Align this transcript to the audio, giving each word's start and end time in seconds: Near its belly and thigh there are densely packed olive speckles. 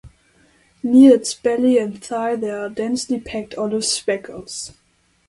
Near 0.81 1.13
its 1.13 1.35
belly 1.35 1.77
and 1.77 2.03
thigh 2.03 2.35
there 2.35 2.65
are 2.65 2.69
densely 2.69 3.19
packed 3.19 3.53
olive 3.53 3.85
speckles. 3.85 4.73